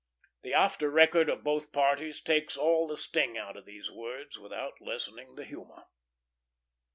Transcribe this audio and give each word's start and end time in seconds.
The 0.41 0.55
after 0.55 0.89
record 0.89 1.29
of 1.29 1.43
both 1.43 1.71
parties 1.71 2.21
takes 2.21 2.57
all 2.57 2.87
the 2.87 2.97
sting 2.97 3.37
out 3.37 3.55
of 3.55 3.65
these 3.65 3.91
words, 3.91 4.35
without 4.35 4.81
lessening 4.81 5.35
the 5.35 5.45
humor. 5.45 5.85